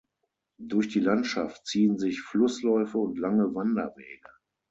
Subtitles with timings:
[0.57, 4.31] Durch die Landschaft ziehen sich Flussläufe und lange Wanderwege.